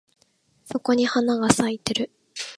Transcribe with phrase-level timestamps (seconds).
[0.65, 2.09] そこに花が咲いてる